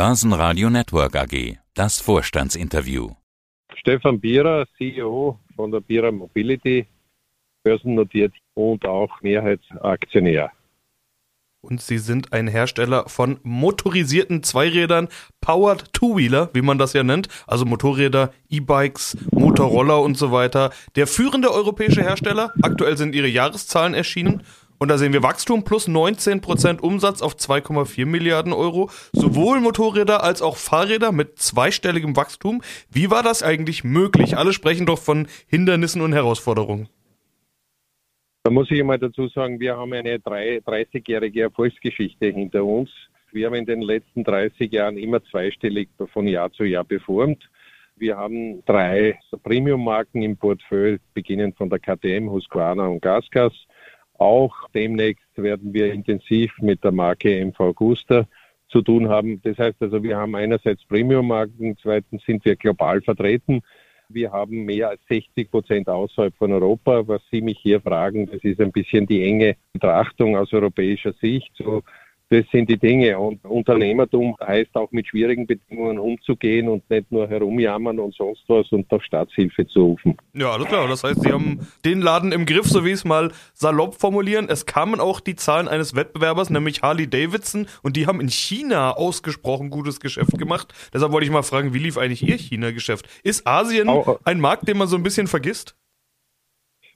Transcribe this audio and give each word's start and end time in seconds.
Börsenradio 0.00 0.70
Network 0.70 1.14
AG. 1.14 1.58
Das 1.74 2.00
Vorstandsinterview. 2.00 3.10
Stefan 3.74 4.18
Bierer, 4.18 4.64
CEO 4.78 5.38
von 5.54 5.70
der 5.70 5.80
Bierer 5.80 6.10
Mobility, 6.10 6.86
börsennotiert 7.64 8.32
und 8.54 8.86
auch 8.86 9.20
Mehrheitsaktionär. 9.20 10.52
Und 11.60 11.82
Sie 11.82 11.98
sind 11.98 12.32
ein 12.32 12.48
Hersteller 12.48 13.10
von 13.10 13.40
motorisierten 13.42 14.42
Zweirädern, 14.42 15.08
Powered 15.42 15.92
Two-Wheeler, 15.92 16.48
wie 16.54 16.62
man 16.62 16.78
das 16.78 16.94
ja 16.94 17.02
nennt, 17.02 17.28
also 17.46 17.66
Motorräder, 17.66 18.32
E-Bikes, 18.48 19.18
Motorroller 19.32 20.00
und 20.00 20.16
so 20.16 20.32
weiter. 20.32 20.70
Der 20.96 21.06
führende 21.06 21.52
europäische 21.52 22.00
Hersteller. 22.00 22.54
Aktuell 22.62 22.96
sind 22.96 23.14
Ihre 23.14 23.28
Jahreszahlen 23.28 23.92
erschienen. 23.92 24.44
Und 24.82 24.88
da 24.88 24.96
sehen 24.96 25.12
wir 25.12 25.22
Wachstum 25.22 25.62
plus 25.62 25.88
19% 25.88 26.80
Umsatz 26.80 27.20
auf 27.20 27.34
2,4 27.34 28.06
Milliarden 28.06 28.54
Euro. 28.54 28.88
Sowohl 29.12 29.60
Motorräder 29.60 30.24
als 30.24 30.40
auch 30.40 30.56
Fahrräder 30.56 31.12
mit 31.12 31.38
zweistelligem 31.38 32.16
Wachstum. 32.16 32.62
Wie 32.90 33.10
war 33.10 33.22
das 33.22 33.42
eigentlich 33.42 33.84
möglich? 33.84 34.38
Alle 34.38 34.54
sprechen 34.54 34.86
doch 34.86 34.98
von 34.98 35.28
Hindernissen 35.48 36.00
und 36.00 36.14
Herausforderungen. 36.14 36.88
Da 38.42 38.50
muss 38.50 38.70
ich 38.70 38.80
einmal 38.80 38.98
dazu 38.98 39.28
sagen, 39.28 39.60
wir 39.60 39.76
haben 39.76 39.92
eine 39.92 40.16
30-jährige 40.16 41.42
Erfolgsgeschichte 41.42 42.28
hinter 42.28 42.64
uns. 42.64 42.88
Wir 43.32 43.48
haben 43.48 43.56
in 43.56 43.66
den 43.66 43.82
letzten 43.82 44.24
30 44.24 44.72
Jahren 44.72 44.96
immer 44.96 45.22
zweistellig 45.24 45.90
von 46.10 46.26
Jahr 46.26 46.50
zu 46.52 46.64
Jahr 46.64 46.84
performt. 46.84 47.50
Wir 47.96 48.16
haben 48.16 48.64
drei 48.64 49.18
Premium-Marken 49.42 50.22
im 50.22 50.38
Portfolio, 50.38 50.96
beginnend 51.12 51.58
von 51.58 51.68
der 51.68 51.80
KTM, 51.80 52.30
Husqvarna 52.30 52.86
und 52.86 53.02
Gasgas. 53.02 53.52
Auch 54.20 54.68
demnächst 54.74 55.30
werden 55.36 55.72
wir 55.72 55.94
intensiv 55.94 56.52
mit 56.60 56.84
der 56.84 56.92
Marke 56.92 57.42
MV 57.42 57.74
Gusta 57.74 58.26
zu 58.68 58.82
tun 58.82 59.08
haben. 59.08 59.40
Das 59.42 59.56
heißt 59.56 59.80
also, 59.80 60.02
wir 60.02 60.18
haben 60.18 60.34
einerseits 60.34 60.84
Premium-Marken, 60.84 61.78
zweitens 61.80 62.22
sind 62.26 62.44
wir 62.44 62.54
global 62.56 63.00
vertreten. 63.00 63.62
Wir 64.10 64.30
haben 64.30 64.66
mehr 64.66 64.90
als 64.90 65.00
60 65.08 65.50
Prozent 65.50 65.88
außerhalb 65.88 66.36
von 66.36 66.52
Europa. 66.52 67.08
Was 67.08 67.22
Sie 67.30 67.40
mich 67.40 67.60
hier 67.60 67.80
fragen, 67.80 68.26
das 68.26 68.44
ist 68.44 68.60
ein 68.60 68.72
bisschen 68.72 69.06
die 69.06 69.24
enge 69.24 69.56
Betrachtung 69.72 70.36
aus 70.36 70.52
europäischer 70.52 71.14
Sicht. 71.14 71.52
So 71.56 71.82
das 72.30 72.44
sind 72.52 72.70
die 72.70 72.78
Dinge. 72.78 73.18
Und 73.18 73.44
Unternehmertum 73.44 74.36
heißt 74.40 74.74
auch 74.76 74.90
mit 74.92 75.08
schwierigen 75.08 75.46
Bedingungen 75.46 75.98
umzugehen 75.98 76.68
und 76.68 76.88
nicht 76.88 77.10
nur 77.10 77.28
herumjammern 77.28 77.98
und 77.98 78.14
sonst 78.14 78.44
was 78.46 78.70
und 78.70 78.90
auf 78.92 79.02
Staatshilfe 79.02 79.66
zu 79.66 79.80
rufen. 79.80 80.16
Ja, 80.32 80.52
alles 80.52 80.68
klar. 80.68 80.86
Das 80.86 81.02
heißt, 81.02 81.22
Sie 81.22 81.32
haben 81.32 81.66
den 81.84 82.00
Laden 82.00 82.30
im 82.30 82.46
Griff, 82.46 82.66
so 82.66 82.84
wie 82.84 82.92
es 82.92 83.04
mal 83.04 83.32
salopp 83.52 83.96
formulieren. 83.96 84.46
Es 84.48 84.64
kamen 84.64 85.00
auch 85.00 85.18
die 85.18 85.34
Zahlen 85.34 85.66
eines 85.66 85.96
Wettbewerbers, 85.96 86.50
nämlich 86.50 86.82
Harley 86.82 87.10
Davidson, 87.10 87.66
und 87.82 87.96
die 87.96 88.06
haben 88.06 88.20
in 88.20 88.28
China 88.28 88.92
ausgesprochen 88.92 89.70
gutes 89.70 89.98
Geschäft 89.98 90.38
gemacht. 90.38 90.72
Deshalb 90.94 91.12
wollte 91.12 91.26
ich 91.26 91.32
mal 91.32 91.42
fragen, 91.42 91.74
wie 91.74 91.78
lief 91.78 91.98
eigentlich 91.98 92.22
Ihr 92.22 92.38
China-Geschäft? 92.38 93.08
Ist 93.24 93.44
Asien 93.46 93.90
ein 94.24 94.40
Markt, 94.40 94.68
den 94.68 94.78
man 94.78 94.86
so 94.86 94.96
ein 94.96 95.02
bisschen 95.02 95.26
vergisst? 95.26 95.76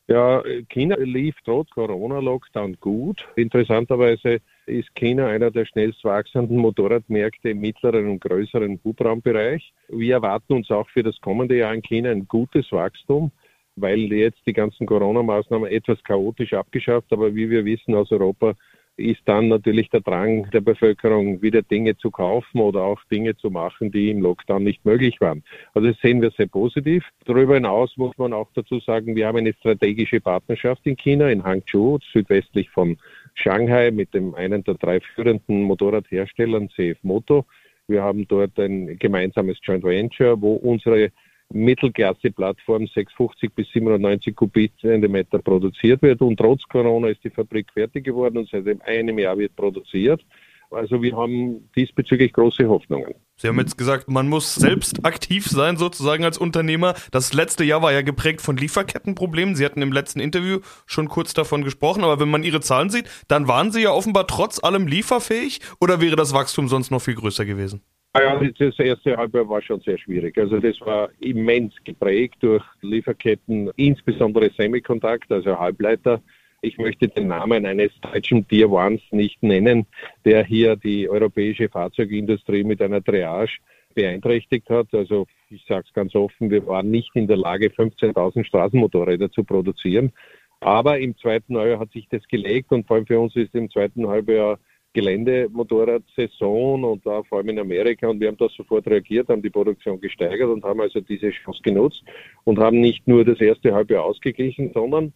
Ja, 0.06 0.42
China 0.68 0.96
lief 0.98 1.34
trotz 1.44 1.70
Corona-Lockdown 1.70 2.77
gut. 2.78 3.27
Interessanterweise 3.36 4.40
ist 4.66 4.94
China 4.94 5.28
einer 5.28 5.50
der 5.50 5.66
schnellst 5.66 6.04
wachsenden 6.04 6.58
Motorradmärkte 6.58 7.50
im 7.50 7.60
mittleren 7.60 8.08
und 8.08 8.20
größeren 8.20 8.80
Hubraumbereich. 8.84 9.72
Wir 9.88 10.14
erwarten 10.14 10.54
uns 10.54 10.70
auch 10.70 10.88
für 10.90 11.02
das 11.02 11.20
kommende 11.20 11.56
Jahr 11.56 11.74
in 11.74 11.82
China 11.82 12.10
ein 12.10 12.26
gutes 12.28 12.70
Wachstum, 12.72 13.30
weil 13.76 14.12
jetzt 14.12 14.40
die 14.46 14.52
ganzen 14.52 14.86
Corona-Maßnahmen 14.86 15.70
etwas 15.70 16.02
chaotisch 16.04 16.52
abgeschafft, 16.52 17.12
aber 17.12 17.34
wie 17.34 17.50
wir 17.50 17.64
wissen 17.64 17.94
aus 17.94 18.10
Europa 18.10 18.54
ist 18.96 19.22
dann 19.24 19.48
natürlich 19.48 19.90
der 19.90 20.00
Drang 20.00 20.48
der 20.52 20.60
Bevölkerung, 20.60 21.42
wieder 21.42 21.62
Dinge 21.62 21.96
zu 21.96 22.10
kaufen 22.10 22.60
oder 22.60 22.82
auch 22.82 23.02
Dinge 23.10 23.36
zu 23.36 23.50
machen, 23.50 23.90
die 23.90 24.10
im 24.10 24.20
Lockdown 24.20 24.62
nicht 24.62 24.84
möglich 24.84 25.20
waren. 25.20 25.42
Also 25.74 25.88
das 25.88 26.00
sehen 26.00 26.22
wir 26.22 26.30
sehr 26.30 26.46
positiv. 26.46 27.04
Darüber 27.24 27.54
hinaus 27.54 27.96
muss 27.96 28.16
man 28.18 28.32
auch 28.32 28.48
dazu 28.54 28.78
sagen, 28.80 29.16
wir 29.16 29.26
haben 29.26 29.38
eine 29.38 29.52
strategische 29.54 30.20
Partnerschaft 30.20 30.86
in 30.86 30.96
China, 30.96 31.28
in 31.28 31.42
Hangzhou, 31.42 31.98
südwestlich 32.12 32.70
von 32.70 32.96
Shanghai, 33.34 33.90
mit 33.90 34.14
dem 34.14 34.34
einen 34.34 34.64
der 34.64 34.74
drei 34.74 35.00
führenden 35.00 35.62
Motorradherstellern, 35.62 36.70
CF 36.70 36.98
Moto. 37.02 37.45
Wir 37.86 38.02
haben 38.02 38.27
dort 38.28 38.58
ein 38.58 38.98
gemeinsames 38.98 39.58
Joint 39.62 39.84
Venture, 39.84 40.40
wo 40.40 40.55
unsere 40.55 41.11
Mittelklasse-Plattform 41.52 42.86
650 42.86 43.52
bis 43.55 43.68
790 43.72 44.34
Kubikzentimeter 44.34 45.39
produziert 45.39 46.02
wird. 46.02 46.22
Und 46.22 46.39
trotz 46.39 46.62
Corona 46.64 47.08
ist 47.08 47.22
die 47.22 47.30
Fabrik 47.30 47.70
fertig 47.72 48.05
geworden 48.05 48.39
und 48.39 48.48
seit 48.48 48.67
einem 48.86 49.18
Jahr 49.18 49.36
wird 49.36 49.55
produziert. 49.55 50.24
Also 50.70 51.02
wir 51.02 51.16
haben 51.16 51.68
diesbezüglich 51.77 52.33
große 52.33 52.68
Hoffnungen. 52.68 53.14
Sie 53.36 53.48
haben 53.48 53.58
jetzt 53.58 53.77
gesagt, 53.77 54.08
man 54.08 54.28
muss 54.28 54.55
selbst 54.55 55.05
aktiv 55.05 55.46
sein, 55.46 55.77
sozusagen 55.77 56.24
als 56.24 56.39
Unternehmer. 56.39 56.95
Das 57.11 57.33
letzte 57.33 57.64
Jahr 57.64 57.83
war 57.83 57.92
ja 57.92 58.02
geprägt 58.02 58.40
von 58.40 58.56
Lieferkettenproblemen. 58.56 59.56
Sie 59.56 59.64
hatten 59.64 59.83
im 59.83 59.92
letzten 59.92 60.20
Interview 60.20 60.61
schon 60.86 61.08
kurz 61.08 61.34
davon 61.34 61.64
gesprochen, 61.64 62.05
aber 62.05 62.20
wenn 62.20 62.30
man 62.30 62.45
Ihre 62.45 62.61
Zahlen 62.61 62.90
sieht, 62.90 63.11
dann 63.27 63.48
waren 63.48 63.72
Sie 63.72 63.83
ja 63.83 63.90
offenbar 63.90 64.28
trotz 64.28 64.62
allem 64.62 64.86
lieferfähig 64.86 65.61
oder 65.80 66.00
wäre 66.00 66.14
das 66.14 66.33
Wachstum 66.33 66.68
sonst 66.68 66.92
noch 66.92 67.00
viel 67.00 67.17
größer 67.17 67.45
gewesen? 67.45 67.83
Ah 68.12 68.22
ja, 68.22 68.50
das 68.61 68.78
erste 68.78 69.17
Halbjahr 69.17 69.48
war 69.48 69.61
schon 69.61 69.80
sehr 69.80 69.98
schwierig. 69.98 70.39
Also 70.39 70.61
das 70.61 70.80
war 70.83 71.08
immens 71.18 71.74
geprägt 71.83 72.36
durch 72.40 72.62
Lieferketten, 72.83 73.72
insbesondere 73.74 74.51
Semiconductor, 74.56 75.39
also 75.39 75.58
Halbleiter. 75.58 76.22
Ich 76.64 76.79
möchte 76.79 77.08
den 77.08 77.29
Namen 77.29 77.67
eines 77.67 77.92
deutschen 78.01 78.48
Tier 78.48 78.70
Ones 78.70 79.02
nicht 79.11 79.42
nennen, 79.42 79.85
der 80.25 80.45
hier 80.45 80.77
die 80.77 81.11
europäische 81.11 81.69
Fahrzeugindustrie 81.69 82.64
mit 82.64 82.80
einer 82.80 83.05
Triage 83.05 83.58
beeinträchtigt 83.95 84.70
hat. 84.70 84.86
Also 84.92 85.27
ich 85.51 85.63
sage 85.69 85.85
es 85.86 85.92
ganz 85.92 86.14
offen, 86.14 86.51
wir 86.51 86.67
waren 86.67 86.91
nicht 86.91 87.11
in 87.14 87.27
der 87.27 87.36
Lage, 87.36 87.67
15.000 87.67 88.47
Straßenmotorräder 88.47 89.30
zu 89.30 89.45
produzieren. 89.45 90.13
Aber 90.61 90.98
im 90.98 91.14
zweiten 91.19 91.58
Halbjahr 91.58 91.80
hat 91.80 91.92
sich 91.92 92.08
das 92.08 92.27
gelegt 92.29 92.73
und 92.73 92.86
vor 92.86 92.96
allem 92.96 93.07
für 93.07 93.20
uns 93.20 93.36
ist 93.36 93.55
im 93.55 93.70
zweiten 93.70 94.08
Halbjahr 94.08 94.58
Geländemotorradsaison 94.95 96.83
und 96.83 97.05
da 97.05 97.25
vor 97.25 97.39
allem 97.39 97.51
in 97.51 97.58
Amerika 97.58 98.08
und 98.08 98.20
wir 98.20 98.29
haben 98.29 98.39
da 98.39 98.48
sofort 98.48 98.86
reagiert, 98.86 99.29
haben 99.29 99.42
die 99.42 99.51
Produktion 99.51 100.01
gesteigert 100.01 100.48
und 100.48 100.64
haben 100.64 100.81
also 100.81 101.01
diese 101.01 101.29
Chance 101.31 101.61
genutzt 101.63 102.05
und 102.45 102.58
haben 102.58 102.81
nicht 102.81 103.07
nur 103.07 103.23
das 103.23 103.39
erste 103.39 103.75
Halbjahr 103.75 104.05
ausgeglichen, 104.05 104.70
sondern 104.73 105.13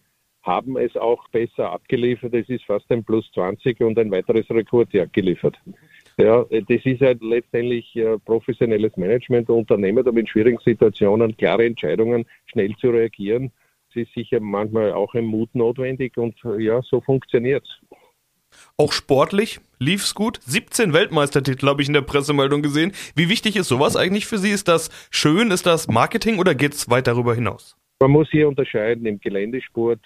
haben 0.48 0.76
es 0.76 0.96
auch 0.96 1.28
besser 1.28 1.70
abgeliefert. 1.70 2.34
Es 2.34 2.48
ist 2.48 2.64
fast 2.64 2.90
ein 2.90 3.04
Plus 3.04 3.30
20 3.34 3.80
und 3.82 3.98
ein 3.98 4.10
weiteres 4.10 4.48
Rekordjahr 4.50 5.06
geliefert. 5.06 5.56
Ja, 6.16 6.44
das 6.44 6.84
ist 6.84 7.00
halt 7.00 7.22
letztendlich 7.22 7.94
äh, 7.94 8.18
professionelles 8.18 8.96
Management, 8.96 9.48
Unternehmer, 9.50 10.02
da 10.02 10.10
mit 10.10 10.28
schwierigen 10.28 10.58
Situationen 10.64 11.36
klare 11.36 11.64
Entscheidungen, 11.64 12.26
schnell 12.46 12.74
zu 12.80 12.90
reagieren. 12.90 13.52
Es 13.90 13.96
ist 13.96 14.14
sicher 14.14 14.40
manchmal 14.40 14.92
auch 14.92 15.14
ein 15.14 15.26
Mut 15.26 15.54
notwendig 15.54 16.16
und 16.16 16.34
ja, 16.58 16.82
so 16.82 17.00
funktioniert 17.00 17.64
es. 17.64 17.98
Auch 18.76 18.92
sportlich 18.92 19.60
lief's 19.78 20.14
gut. 20.14 20.40
17 20.44 20.92
Weltmeistertitel 20.92 21.68
habe 21.68 21.82
ich 21.82 21.88
in 21.88 21.94
der 21.94 22.02
Pressemeldung 22.02 22.62
gesehen. 22.62 22.92
Wie 23.14 23.28
wichtig 23.28 23.56
ist 23.56 23.68
sowas 23.68 23.96
eigentlich 23.96 24.26
für 24.26 24.38
Sie? 24.38 24.50
Ist 24.50 24.68
das 24.68 24.90
schön? 25.10 25.50
Ist 25.50 25.66
das 25.66 25.86
Marketing 25.88 26.38
oder 26.38 26.54
geht's 26.54 26.88
weit 26.90 27.06
darüber 27.06 27.34
hinaus? 27.34 27.76
Man 28.00 28.10
muss 28.10 28.28
hier 28.30 28.48
unterscheiden. 28.48 29.06
Im 29.06 29.20
Geländesport 29.20 30.00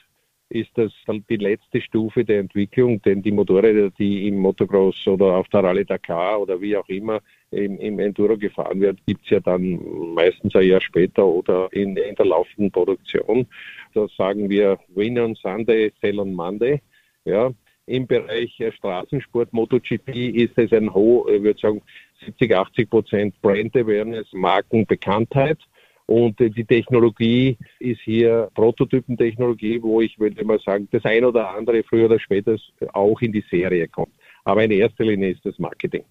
ist 0.53 0.71
das 0.75 0.93
die 1.29 1.37
letzte 1.37 1.81
Stufe 1.81 2.25
der 2.25 2.41
Entwicklung, 2.41 3.01
denn 3.03 3.23
die 3.23 3.33
Motorräder, 3.33 3.91
die 3.91 4.29
im 4.29 4.37
Motocross 4.39 5.07
oder 5.07 5.37
auf 5.37 5.49
der 5.49 5.65
Rallye 5.65 5.85
Dakar 5.85 6.41
oder 6.41 6.61
wie 6.61 6.77
auch 6.77 6.89
immer 6.89 7.21
im, 7.51 7.79
im 7.79 7.99
Enduro 7.99 8.37
gefahren 8.37 8.81
wird, 8.81 8.99
gibt's 9.07 9.31
ja 9.31 9.41
dann 9.41 9.81
meistens 10.15 10.55
ein 10.55 10.67
Jahr 10.67 10.81
später 10.81 11.27
oder 11.27 11.69
in, 11.73 11.97
in 11.97 12.15
der 12.15 12.27
laufenden 12.27 12.71
Produktion. 12.71 13.47
Da 13.95 14.07
sagen 14.17 14.51
wir 14.51 14.79
Win 14.95 15.19
on 15.19 15.35
Sunday, 15.35 15.93
Sell 16.01 16.21
on 16.21 16.35
Monday. 16.35 16.81
Ja, 17.25 17.53
im 17.87 18.07
Bereich 18.07 18.59
äh, 18.61 18.73
Straßensport, 18.73 19.53
MotoGP 19.53 20.09
ist 20.35 20.57
es 20.57 20.73
ein 20.73 20.93
hoch, 20.93 21.27
ich 21.29 21.43
würde 21.43 21.61
sagen 21.61 21.83
70, 22.25 22.55
80 22.55 22.91
Prozent 22.91 23.43
Brand 23.43 23.77
Awareness, 23.77 24.27
Markenbekanntheit. 24.33 25.59
Und 26.07 26.39
die 26.41 26.65
Technologie 26.65 27.57
ist 27.79 28.01
hier 28.03 28.49
Prototypentechnologie, 28.55 29.83
wo 29.83 30.01
ich 30.01 30.19
würde 30.19 30.45
mal 30.45 30.59
sagen, 30.59 30.89
das 30.91 31.05
ein 31.05 31.25
oder 31.25 31.51
andere 31.51 31.83
früher 31.85 32.07
oder 32.07 32.19
später 32.19 32.57
auch 32.93 33.21
in 33.21 33.33
die 33.33 33.45
Serie 33.51 33.89
kommt. 33.89 34.13
Aber 34.45 34.65
in 34.65 34.71
erster 34.73 35.05
Linie 35.05 35.31
ist 35.31 35.45
das 35.45 35.59
Marketing. 35.59 36.05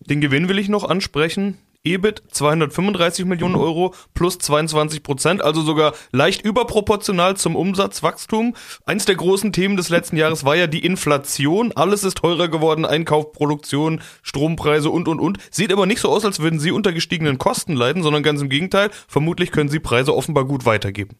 Den 0.00 0.20
Gewinn 0.20 0.48
will 0.48 0.58
ich 0.58 0.68
noch 0.68 0.88
ansprechen. 0.88 1.56
EBIT 1.94 2.22
235 2.30 3.24
Millionen 3.24 3.54
Euro 3.54 3.94
plus 4.14 4.38
22 4.38 5.02
Prozent, 5.02 5.42
also 5.42 5.62
sogar 5.62 5.94
leicht 6.12 6.42
überproportional 6.42 7.36
zum 7.36 7.56
Umsatzwachstum. 7.56 8.54
Eins 8.86 9.04
der 9.04 9.16
großen 9.16 9.52
Themen 9.52 9.76
des 9.76 9.88
letzten 9.88 10.16
Jahres 10.16 10.44
war 10.44 10.56
ja 10.56 10.66
die 10.66 10.84
Inflation. 10.84 11.72
Alles 11.72 12.04
ist 12.04 12.18
teurer 12.18 12.48
geworden, 12.48 12.84
Einkauf, 12.84 13.32
Produktion, 13.32 14.00
Strompreise 14.22 14.90
und, 14.90 15.08
und, 15.08 15.20
und. 15.20 15.38
Sieht 15.50 15.72
aber 15.72 15.86
nicht 15.86 16.00
so 16.00 16.10
aus, 16.10 16.24
als 16.24 16.40
würden 16.40 16.60
Sie 16.60 16.70
unter 16.70 16.92
gestiegenen 16.92 17.38
Kosten 17.38 17.74
leiden, 17.74 18.02
sondern 18.02 18.22
ganz 18.22 18.40
im 18.40 18.48
Gegenteil. 18.48 18.90
Vermutlich 19.06 19.52
können 19.52 19.68
Sie 19.68 19.80
Preise 19.80 20.14
offenbar 20.14 20.44
gut 20.44 20.66
weitergeben. 20.66 21.18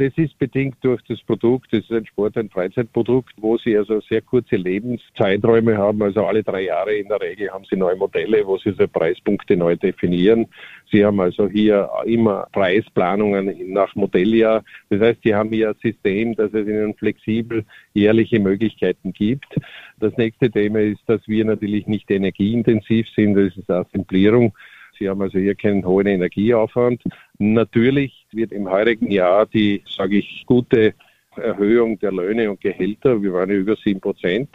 Das 0.00 0.14
ist 0.16 0.38
bedingt 0.38 0.76
durch 0.80 1.02
das 1.08 1.20
Produkt. 1.24 1.74
Das 1.74 1.80
ist 1.80 1.92
ein 1.92 2.06
Sport, 2.06 2.34
ein 2.38 2.48
Freizeitprodukt, 2.48 3.34
wo 3.36 3.58
sie 3.58 3.76
also 3.76 4.00
sehr 4.00 4.22
kurze 4.22 4.56
Lebenszeiträume 4.56 5.76
haben. 5.76 6.00
Also 6.00 6.24
alle 6.24 6.42
drei 6.42 6.62
Jahre 6.62 6.94
in 6.94 7.08
der 7.08 7.20
Regel 7.20 7.50
haben 7.50 7.66
sie 7.68 7.76
neue 7.76 7.96
Modelle, 7.96 8.46
wo 8.46 8.56
sie 8.56 8.72
so 8.72 8.88
Preispunkte 8.88 9.58
neu 9.58 9.76
definieren. 9.76 10.46
Sie 10.90 11.04
haben 11.04 11.20
also 11.20 11.50
hier 11.50 11.90
immer 12.06 12.48
Preisplanungen 12.50 13.54
nach 13.74 13.94
Modelljahr. 13.94 14.64
Das 14.88 15.02
heißt, 15.02 15.20
sie 15.22 15.34
haben 15.34 15.50
hier 15.50 15.68
ein 15.68 15.76
System, 15.82 16.34
dass 16.34 16.54
es 16.54 16.66
ihnen 16.66 16.94
flexibel 16.94 17.66
jährliche 17.92 18.40
Möglichkeiten 18.40 19.12
gibt. 19.12 19.54
Das 19.98 20.16
nächste 20.16 20.50
Thema 20.50 20.80
ist, 20.80 21.02
dass 21.08 21.20
wir 21.28 21.44
natürlich 21.44 21.86
nicht 21.86 22.10
energieintensiv 22.10 23.06
sind. 23.14 23.34
Das 23.34 23.54
ist 23.54 23.68
Assemblierung. 23.68 24.54
Sie 24.98 25.10
haben 25.10 25.20
also 25.20 25.38
hier 25.38 25.56
keinen 25.56 25.84
hohen 25.84 26.06
Energieaufwand. 26.06 27.02
Natürlich 27.38 28.19
wird 28.32 28.52
im 28.52 28.70
heurigen 28.70 29.10
Jahr 29.10 29.46
die, 29.46 29.82
sage 29.88 30.18
ich, 30.18 30.44
gute 30.46 30.94
Erhöhung 31.36 31.98
der 31.98 32.12
Löhne 32.12 32.50
und 32.50 32.60
Gehälter, 32.60 33.22
wir 33.22 33.32
waren 33.32 33.50
über 33.50 33.76
sieben 33.76 34.00
Prozent, 34.00 34.50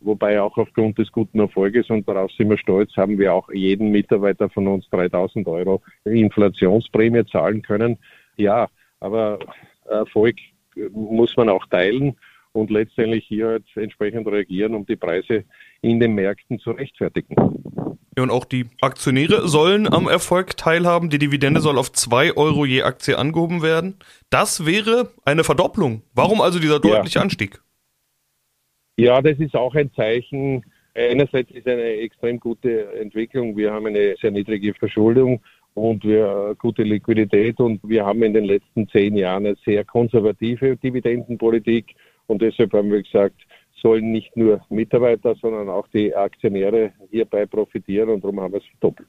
wobei 0.00 0.40
auch 0.40 0.56
aufgrund 0.56 0.98
des 0.98 1.10
guten 1.12 1.40
Erfolges, 1.40 1.90
und 1.90 2.08
darauf 2.08 2.30
sind 2.32 2.50
wir 2.50 2.58
stolz, 2.58 2.96
haben 2.96 3.18
wir 3.18 3.34
auch 3.34 3.50
jeden 3.52 3.90
Mitarbeiter 3.90 4.48
von 4.48 4.66
uns 4.68 4.88
3000 4.90 5.46
Euro 5.48 5.82
Inflationsprämie 6.04 7.26
zahlen 7.26 7.62
können. 7.62 7.98
Ja, 8.36 8.68
aber 9.00 9.38
Erfolg 9.88 10.36
muss 10.92 11.36
man 11.36 11.48
auch 11.48 11.66
teilen 11.66 12.16
und 12.52 12.70
letztendlich 12.70 13.26
hier 13.26 13.60
entsprechend 13.74 14.26
reagieren, 14.26 14.74
um 14.74 14.86
die 14.86 14.96
Preise 14.96 15.44
in 15.82 16.00
den 16.00 16.14
Märkten 16.14 16.58
zu 16.58 16.70
rechtfertigen. 16.70 17.36
Und 18.18 18.30
auch 18.30 18.44
die 18.44 18.66
Aktionäre 18.80 19.48
sollen 19.48 19.92
am 19.92 20.08
Erfolg 20.08 20.56
teilhaben. 20.56 21.10
Die 21.10 21.18
Dividende 21.18 21.60
soll 21.60 21.78
auf 21.78 21.92
2 21.92 22.36
Euro 22.36 22.64
je 22.64 22.82
Aktie 22.82 23.16
angehoben 23.16 23.62
werden. 23.62 23.96
Das 24.30 24.66
wäre 24.66 25.10
eine 25.24 25.44
Verdopplung. 25.44 26.02
Warum 26.12 26.40
also 26.40 26.58
dieser 26.58 26.80
deutliche 26.80 27.18
ja. 27.18 27.22
Anstieg? 27.22 27.60
Ja, 28.96 29.22
das 29.22 29.38
ist 29.38 29.54
auch 29.54 29.74
ein 29.74 29.92
Zeichen. 29.94 30.64
Einerseits 30.94 31.50
ist 31.52 31.68
eine 31.68 31.82
extrem 31.82 32.40
gute 32.40 32.92
Entwicklung. 32.94 33.56
Wir 33.56 33.72
haben 33.72 33.86
eine 33.86 34.16
sehr 34.20 34.32
niedrige 34.32 34.74
Verschuldung 34.74 35.40
und 35.74 36.04
wir 36.04 36.56
gute 36.58 36.82
Liquidität 36.82 37.60
und 37.60 37.80
wir 37.82 38.04
haben 38.04 38.22
in 38.22 38.34
den 38.34 38.44
letzten 38.44 38.88
zehn 38.88 39.16
Jahren 39.16 39.46
eine 39.46 39.56
sehr 39.64 39.84
konservative 39.84 40.76
Dividendenpolitik 40.76 41.94
und 42.26 42.42
deshalb 42.42 42.72
haben 42.72 42.90
wir 42.90 43.02
gesagt, 43.02 43.40
sollen 43.82 44.12
nicht 44.12 44.36
nur 44.36 44.60
Mitarbeiter, 44.68 45.34
sondern 45.36 45.68
auch 45.68 45.88
die 45.88 46.14
Aktionäre 46.14 46.92
hierbei 47.10 47.46
profitieren 47.46 48.10
und 48.10 48.22
darum 48.22 48.40
haben 48.40 48.52
wir 48.52 48.60
es 48.60 48.66
verdoppelt. 48.66 49.08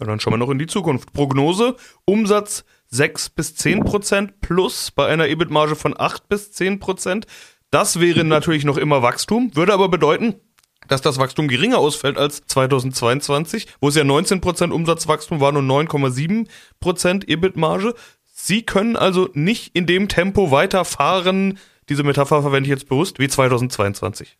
Ja, 0.00 0.06
dann 0.06 0.18
schauen 0.18 0.32
wir 0.32 0.38
noch 0.38 0.50
in 0.50 0.58
die 0.58 0.66
Zukunft. 0.66 1.12
Prognose, 1.12 1.76
Umsatz 2.04 2.64
6 2.88 3.30
bis 3.30 3.54
10 3.54 3.84
Prozent 3.84 4.40
plus 4.40 4.90
bei 4.90 5.06
einer 5.06 5.28
EBIT-Marge 5.28 5.76
von 5.76 5.94
8 5.96 6.28
bis 6.28 6.52
10 6.52 6.80
Prozent. 6.80 7.26
Das 7.70 8.00
wäre 8.00 8.24
natürlich 8.24 8.64
noch 8.64 8.76
immer 8.76 9.02
Wachstum, 9.02 9.50
würde 9.54 9.72
aber 9.72 9.88
bedeuten, 9.88 10.34
dass 10.88 11.00
das 11.00 11.18
Wachstum 11.18 11.48
geringer 11.48 11.78
ausfällt 11.78 12.18
als 12.18 12.44
2022, 12.46 13.68
wo 13.80 13.88
es 13.88 13.94
ja 13.94 14.04
19 14.04 14.40
Prozent 14.40 14.72
Umsatzwachstum 14.72 15.40
war 15.40 15.54
und 15.54 15.66
9,7 15.66 16.48
Prozent 16.80 17.28
EBIT-Marge. 17.28 17.94
Sie 18.32 18.62
können 18.62 18.96
also 18.96 19.28
nicht 19.32 19.74
in 19.76 19.86
dem 19.86 20.08
Tempo 20.08 20.50
weiterfahren, 20.50 21.58
diese 21.88 22.02
Metapher 22.02 22.42
verwende 22.42 22.68
ich 22.68 22.70
jetzt 22.74 22.88
bewusst, 22.88 23.18
wie 23.18 23.28
2022. 23.28 24.36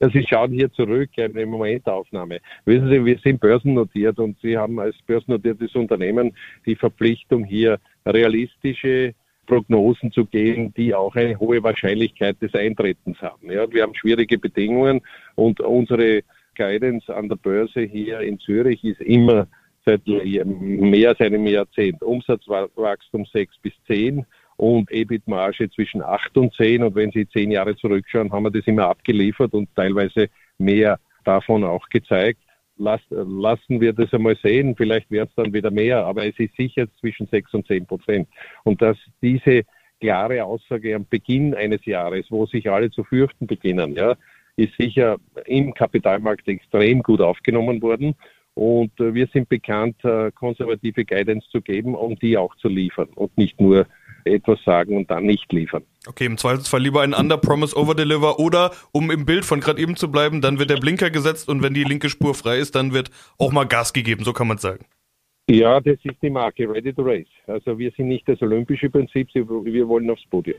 Ja, 0.00 0.10
Sie 0.10 0.26
schauen 0.28 0.52
hier 0.52 0.72
zurück, 0.72 1.10
eine 1.16 1.46
Momentaufnahme. 1.46 2.40
Wissen 2.64 2.90
Sie, 2.90 3.04
wir 3.04 3.18
sind 3.18 3.40
börsennotiert 3.40 4.18
und 4.18 4.36
Sie 4.42 4.58
haben 4.58 4.78
als 4.80 4.96
börsennotiertes 5.06 5.74
Unternehmen 5.76 6.36
die 6.66 6.74
Verpflichtung, 6.74 7.44
hier 7.44 7.78
realistische 8.04 9.14
Prognosen 9.46 10.10
zu 10.10 10.24
geben, 10.24 10.74
die 10.74 10.94
auch 10.94 11.14
eine 11.14 11.38
hohe 11.38 11.62
Wahrscheinlichkeit 11.62 12.40
des 12.42 12.54
Eintretens 12.54 13.20
haben. 13.20 13.50
Ja, 13.50 13.70
wir 13.70 13.82
haben 13.82 13.94
schwierige 13.94 14.38
Bedingungen 14.38 15.00
und 15.36 15.60
unsere 15.60 16.22
Guidance 16.56 17.14
an 17.14 17.28
der 17.28 17.36
Börse 17.36 17.82
hier 17.82 18.20
in 18.20 18.38
Zürich 18.40 18.82
ist 18.84 19.00
immer 19.00 19.46
seit 19.84 20.06
mehr 20.06 21.10
als 21.10 21.20
einem 21.20 21.46
Jahrzehnt 21.46 22.02
Umsatzwachstum 22.02 23.26
6 23.26 23.54
bis 23.62 23.72
10 23.86 24.24
und 24.56 24.90
EBIT-Marge 24.90 25.70
zwischen 25.70 26.02
8 26.02 26.36
und 26.36 26.54
10. 26.54 26.82
Und 26.82 26.94
wenn 26.94 27.10
Sie 27.10 27.28
zehn 27.28 27.50
Jahre 27.50 27.76
zurückschauen, 27.76 28.32
haben 28.32 28.44
wir 28.44 28.50
das 28.50 28.66
immer 28.66 28.86
abgeliefert 28.88 29.52
und 29.52 29.68
teilweise 29.74 30.28
mehr 30.58 30.98
davon 31.24 31.64
auch 31.64 31.88
gezeigt. 31.88 32.40
Lass, 32.76 33.00
lassen 33.10 33.80
wir 33.80 33.92
das 33.92 34.12
einmal 34.12 34.36
sehen, 34.42 34.74
vielleicht 34.76 35.10
wird 35.10 35.28
es 35.28 35.34
dann 35.36 35.52
wieder 35.52 35.70
mehr, 35.70 36.04
aber 36.04 36.26
es 36.26 36.38
ist 36.38 36.56
sicher 36.56 36.86
zwischen 36.98 37.28
6 37.28 37.54
und 37.54 37.66
10 37.66 37.86
Prozent. 37.86 38.28
Und 38.64 38.82
dass 38.82 38.96
diese 39.22 39.62
klare 40.00 40.44
Aussage 40.44 40.94
am 40.94 41.06
Beginn 41.08 41.54
eines 41.54 41.84
Jahres, 41.84 42.26
wo 42.30 42.46
sich 42.46 42.68
alle 42.68 42.90
zu 42.90 43.04
fürchten 43.04 43.46
beginnen, 43.46 43.94
ja, 43.94 44.16
ist 44.56 44.76
sicher 44.76 45.18
im 45.46 45.72
Kapitalmarkt 45.74 46.48
extrem 46.48 47.02
gut 47.02 47.20
aufgenommen 47.20 47.80
worden. 47.80 48.14
Und 48.54 48.98
äh, 49.00 49.14
wir 49.14 49.26
sind 49.32 49.48
bekannt, 49.48 49.96
äh, 50.04 50.30
konservative 50.32 51.04
Guidance 51.04 51.48
zu 51.50 51.60
geben 51.60 51.94
und 51.94 52.22
die 52.22 52.36
auch 52.36 52.54
zu 52.56 52.68
liefern 52.68 53.08
und 53.14 53.36
nicht 53.36 53.60
nur 53.60 53.86
etwas 54.24 54.58
sagen 54.64 54.96
und 54.96 55.10
dann 55.10 55.24
nicht 55.24 55.52
liefern. 55.52 55.84
Okay, 56.06 56.26
im 56.26 56.38
Zweifelsfall 56.38 56.80
lieber 56.80 57.02
ein 57.02 57.14
Under-Promise, 57.14 57.76
Over-Deliver 57.76 58.38
oder, 58.38 58.72
um 58.92 59.10
im 59.10 59.26
Bild 59.26 59.44
von 59.44 59.60
gerade 59.60 59.80
eben 59.80 59.96
zu 59.96 60.10
bleiben, 60.10 60.40
dann 60.40 60.58
wird 60.58 60.70
der 60.70 60.76
Blinker 60.76 61.10
gesetzt 61.10 61.48
und 61.48 61.62
wenn 61.62 61.74
die 61.74 61.84
linke 61.84 62.08
Spur 62.08 62.34
frei 62.34 62.58
ist, 62.58 62.74
dann 62.74 62.92
wird 62.92 63.10
auch 63.38 63.52
mal 63.52 63.64
Gas 63.64 63.92
gegeben, 63.92 64.24
so 64.24 64.32
kann 64.32 64.48
man 64.48 64.58
sagen. 64.58 64.84
Ja, 65.48 65.80
das 65.80 65.98
ist 66.04 66.16
die 66.22 66.30
Marke 66.30 66.68
Ready 66.68 66.92
to 66.92 67.02
Race. 67.02 67.28
Also 67.46 67.78
wir 67.78 67.90
sind 67.96 68.08
nicht 68.08 68.26
das 68.28 68.40
olympische 68.40 68.88
Prinzip, 68.88 69.28
wir 69.34 69.88
wollen 69.88 70.10
aufs 70.10 70.24
Podium. 70.30 70.58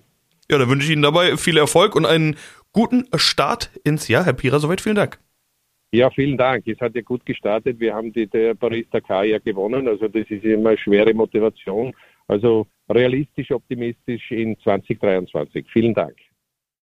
Ja, 0.50 0.60
da 0.60 0.70
wünsche 0.70 0.86
ich 0.86 0.94
Ihnen 0.94 1.02
dabei 1.02 1.38
viel 1.38 1.58
Erfolg 1.58 1.96
und 1.96 2.06
einen 2.06 2.36
guten 2.72 3.08
Start 3.16 3.72
ins 3.84 4.08
Jahr. 4.08 4.26
Herr 4.26 4.34
Pira, 4.34 4.60
soweit 4.60 4.80
vielen 4.80 4.96
Dank. 4.96 5.20
Ja, 5.92 6.12
vielen 6.12 6.38
Dank. 6.38 6.68
Es 6.68 6.80
hat 6.82 6.94
ja 6.94 7.02
gut 7.02 7.26
gestartet. 7.26 7.80
Wir 7.80 7.96
haben 7.96 8.14
die, 8.14 8.28
der 8.28 8.54
Paris-Dakar 8.54 9.24
ja 9.24 9.40
gewonnen. 9.40 9.88
Also 9.88 10.08
das 10.08 10.30
ist 10.30 10.44
immer 10.44 10.70
eine 10.70 10.78
schwere 10.78 11.14
Motivation. 11.14 11.96
Also 12.28 12.68
realistisch, 12.90 13.52
optimistisch 13.52 14.32
in 14.32 14.58
2023. 14.64 15.66
Vielen 15.72 15.94
Dank. 15.94 16.16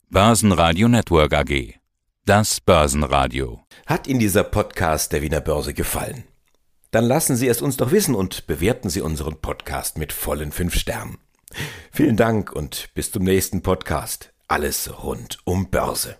Börsenradio 0.09 0.87
Network 0.87 1.33
AG. 1.33 1.75
Das 2.25 2.61
Börsenradio. 2.61 3.61
Hat 3.87 4.07
Ihnen 4.07 4.19
dieser 4.19 4.43
Podcast 4.43 5.13
der 5.13 5.21
Wiener 5.21 5.41
Börse 5.41 5.73
gefallen? 5.73 6.25
Dann 6.91 7.05
lassen 7.05 7.35
Sie 7.35 7.47
es 7.47 7.61
uns 7.61 7.77
doch 7.77 7.91
wissen 7.91 8.15
und 8.15 8.47
bewerten 8.47 8.89
Sie 8.89 9.01
unseren 9.01 9.39
Podcast 9.41 9.97
mit 9.97 10.11
vollen 10.11 10.51
fünf 10.51 10.75
Sternen. 10.75 11.17
Vielen 11.91 12.17
Dank 12.17 12.51
und 12.51 12.89
bis 12.93 13.11
zum 13.11 13.23
nächsten 13.23 13.61
Podcast. 13.61 14.33
Alles 14.47 15.03
rund 15.03 15.39
um 15.45 15.69
Börse. 15.69 16.17